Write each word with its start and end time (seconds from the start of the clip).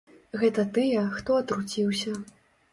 Гэта 0.43 0.65
тыя, 0.77 1.03
хто 1.19 1.37
атруціўся. 1.43 2.19